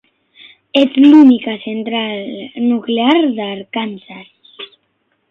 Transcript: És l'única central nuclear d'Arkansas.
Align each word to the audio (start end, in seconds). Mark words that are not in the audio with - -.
És 0.79 0.95
l'única 1.01 1.51
central 1.65 2.63
nuclear 2.69 3.19
d'Arkansas. 3.41 4.73